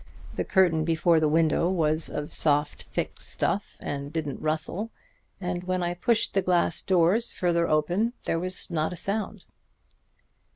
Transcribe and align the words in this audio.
The 0.33 0.43
curtain 0.43 0.83
before 0.83 1.19
the 1.19 1.29
window 1.29 1.69
was 1.69 2.09
of 2.09 2.33
soft, 2.33 2.85
thick 2.85 3.21
stuff 3.21 3.77
and 3.79 4.11
didn't 4.11 4.41
rustle, 4.41 4.89
and 5.39 5.63
when 5.65 5.83
I 5.83 5.93
pushed 5.93 6.33
the 6.33 6.41
glass 6.41 6.81
doors 6.81 7.31
further 7.31 7.69
open 7.69 8.13
there 8.23 8.39
was 8.39 8.71
not 8.71 8.91
a 8.91 8.95
sound." 8.95 9.45